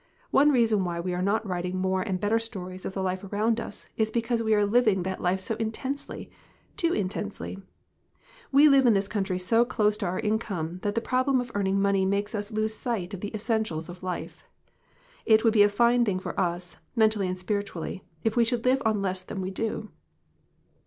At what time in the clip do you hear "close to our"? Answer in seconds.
9.63-10.19